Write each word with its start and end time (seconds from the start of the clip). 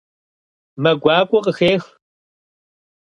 Мэ 0.81 0.91
гуакӏуэ 1.01 1.39
къыхех. 1.45 1.83